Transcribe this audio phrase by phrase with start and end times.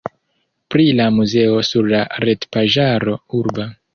[0.75, 3.71] Pri la muzeo sur la retpaĝaro urba.